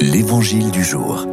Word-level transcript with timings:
L'Évangile 0.00 0.70
du 0.70 0.84
jour. 0.84 1.26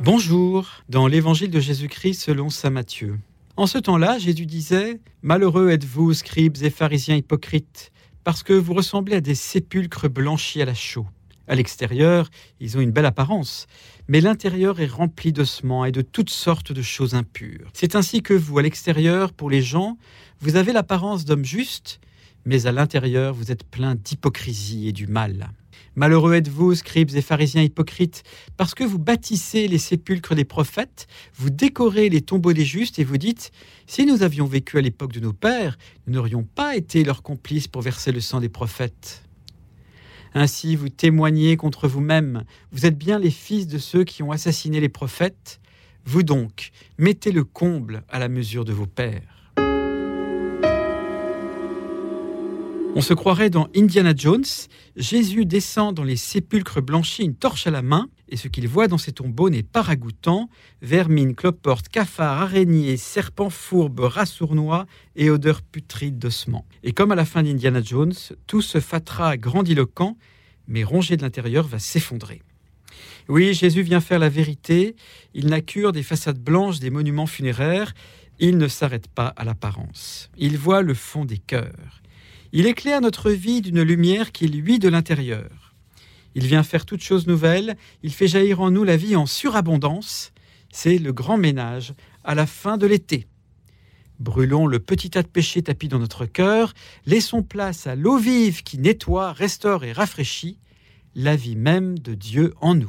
Bonjour, 0.00 0.68
dans 0.88 1.08
l'Évangile 1.08 1.50
de 1.50 1.58
Jésus-Christ 1.58 2.20
selon 2.20 2.48
Saint 2.48 2.70
Matthieu. 2.70 3.18
En 3.56 3.66
ce 3.66 3.78
temps-là, 3.78 4.18
Jésus 4.18 4.46
disait 4.46 5.00
Malheureux 5.22 5.70
êtes-vous, 5.70 6.14
scribes 6.14 6.56
et 6.62 6.70
pharisiens 6.70 7.16
hypocrites, 7.16 7.90
parce 8.22 8.44
que 8.44 8.52
vous 8.52 8.74
ressemblez 8.74 9.16
à 9.16 9.20
des 9.20 9.34
sépulcres 9.34 10.08
blanchis 10.08 10.62
à 10.62 10.66
la 10.66 10.74
chaux. 10.74 11.06
À 11.48 11.56
l'extérieur, 11.56 12.30
ils 12.60 12.78
ont 12.78 12.80
une 12.80 12.92
belle 12.92 13.06
apparence, 13.06 13.66
mais 14.06 14.20
l'intérieur 14.20 14.78
est 14.80 14.86
rempli 14.86 15.32
d'ossements 15.32 15.84
et 15.84 15.92
de 15.92 16.02
toutes 16.02 16.30
sortes 16.30 16.70
de 16.70 16.82
choses 16.82 17.16
impures. 17.16 17.70
C'est 17.72 17.96
ainsi 17.96 18.22
que 18.22 18.34
vous, 18.34 18.58
à 18.58 18.62
l'extérieur, 18.62 19.32
pour 19.32 19.50
les 19.50 19.62
gens, 19.62 19.98
vous 20.40 20.54
avez 20.54 20.72
l'apparence 20.72 21.24
d'hommes 21.24 21.44
justes, 21.44 21.98
mais 22.44 22.66
à 22.66 22.72
l'intérieur, 22.72 23.34
vous 23.34 23.50
êtes 23.50 23.64
plein 23.64 23.94
d'hypocrisie 23.94 24.88
et 24.88 24.92
du 24.92 25.06
mal. 25.06 25.50
Malheureux 25.96 26.34
êtes-vous, 26.34 26.76
scribes 26.76 27.14
et 27.16 27.22
pharisiens 27.22 27.62
hypocrites, 27.62 28.22
parce 28.56 28.74
que 28.74 28.84
vous 28.84 28.98
bâtissez 28.98 29.66
les 29.66 29.78
sépulcres 29.78 30.34
des 30.34 30.44
prophètes, 30.44 31.08
vous 31.34 31.50
décorez 31.50 32.08
les 32.08 32.20
tombeaux 32.20 32.52
des 32.52 32.64
justes 32.64 32.98
et 32.98 33.04
vous 33.04 33.18
dites 33.18 33.50
Si 33.86 34.06
nous 34.06 34.22
avions 34.22 34.46
vécu 34.46 34.78
à 34.78 34.80
l'époque 34.80 35.12
de 35.12 35.20
nos 35.20 35.32
pères, 35.32 35.76
nous 36.06 36.14
n'aurions 36.14 36.44
pas 36.44 36.76
été 36.76 37.02
leurs 37.02 37.22
complices 37.22 37.68
pour 37.68 37.82
verser 37.82 38.12
le 38.12 38.20
sang 38.20 38.40
des 38.40 38.48
prophètes. 38.48 39.24
Ainsi 40.34 40.76
vous 40.76 40.88
témoignez 40.88 41.56
contre 41.56 41.88
vous-même. 41.88 42.44
Vous 42.70 42.86
êtes 42.86 42.98
bien 42.98 43.18
les 43.18 43.30
fils 43.30 43.66
de 43.66 43.78
ceux 43.78 44.04
qui 44.04 44.22
ont 44.22 44.30
assassiné 44.30 44.78
les 44.78 44.88
prophètes. 44.88 45.60
Vous 46.04 46.22
donc, 46.22 46.70
mettez 46.96 47.32
le 47.32 47.44
comble 47.44 48.04
à 48.08 48.18
la 48.18 48.28
mesure 48.28 48.64
de 48.64 48.72
vos 48.72 48.86
pères. 48.86 49.37
On 52.96 53.00
se 53.00 53.14
croirait 53.14 53.50
dans 53.50 53.68
Indiana 53.76 54.12
Jones. 54.16 54.44
Jésus 54.96 55.44
descend 55.44 55.94
dans 55.94 56.04
les 56.04 56.16
sépulcres 56.16 56.82
blanchis, 56.82 57.22
une 57.22 57.34
torche 57.34 57.66
à 57.66 57.70
la 57.70 57.82
main, 57.82 58.08
et 58.28 58.36
ce 58.36 58.48
qu'il 58.48 58.66
voit 58.66 58.88
dans 58.88 58.98
ces 58.98 59.12
tombeaux 59.12 59.50
n'est 59.50 59.62
pas 59.62 59.82
ragoûtant. 59.82 60.48
Vermine, 60.82 61.34
cloporte, 61.34 61.88
cafards, 61.88 62.42
araignées, 62.42 62.96
serpents 62.96 63.50
fourbes, 63.50 64.00
rats 64.00 64.26
sournois 64.26 64.86
et 65.16 65.30
odeurs 65.30 65.62
putrides 65.62 66.18
d'ossements. 66.18 66.64
Et 66.82 66.92
comme 66.92 67.12
à 67.12 67.14
la 67.14 67.24
fin 67.24 67.42
d'Indiana 67.42 67.82
Jones, 67.82 68.14
tout 68.46 68.62
ce 68.62 68.80
fatras 68.80 69.36
grandiloquent, 69.36 70.16
mais 70.66 70.82
rongé 70.82 71.16
de 71.16 71.22
l'intérieur, 71.22 71.66
va 71.66 71.78
s'effondrer. 71.78 72.42
Oui, 73.28 73.52
Jésus 73.54 73.82
vient 73.82 74.00
faire 74.00 74.18
la 74.18 74.30
vérité. 74.30 74.96
Il 75.34 75.48
n'accure 75.48 75.92
des 75.92 76.02
façades 76.02 76.40
blanches 76.40 76.80
des 76.80 76.90
monuments 76.90 77.26
funéraires. 77.26 77.92
Il 78.40 78.56
ne 78.56 78.68
s'arrête 78.68 79.08
pas 79.08 79.28
à 79.36 79.44
l'apparence. 79.44 80.30
Il 80.36 80.56
voit 80.56 80.82
le 80.82 80.94
fond 80.94 81.24
des 81.24 81.38
cœurs. 81.38 82.02
Il 82.52 82.66
éclaire 82.66 83.02
notre 83.02 83.30
vie 83.30 83.60
d'une 83.60 83.82
lumière 83.82 84.32
qui 84.32 84.48
luit 84.48 84.78
de 84.78 84.88
l'intérieur. 84.88 85.74
Il 86.34 86.46
vient 86.46 86.62
faire 86.62 86.86
toutes 86.86 87.02
choses 87.02 87.26
nouvelles, 87.26 87.76
il 88.02 88.12
fait 88.12 88.28
jaillir 88.28 88.60
en 88.60 88.70
nous 88.70 88.84
la 88.84 88.96
vie 88.96 89.16
en 89.16 89.26
surabondance. 89.26 90.32
C'est 90.70 90.98
le 90.98 91.12
grand 91.12 91.36
ménage 91.36 91.92
à 92.24 92.34
la 92.34 92.46
fin 92.46 92.78
de 92.78 92.86
l'été. 92.86 93.26
Brûlons 94.18 94.66
le 94.66 94.78
petit 94.78 95.10
tas 95.10 95.22
de 95.22 95.28
péché 95.28 95.62
tapis 95.62 95.88
dans 95.88 95.98
notre 95.98 96.24
cœur, 96.24 96.72
laissons 97.06 97.42
place 97.42 97.86
à 97.86 97.94
l'eau 97.94 98.16
vive 98.16 98.62
qui 98.62 98.78
nettoie, 98.78 99.32
restaure 99.32 99.84
et 99.84 99.92
rafraîchit 99.92 100.58
la 101.14 101.36
vie 101.36 101.56
même 101.56 101.98
de 101.98 102.14
Dieu 102.14 102.54
en 102.60 102.74
nous. 102.74 102.86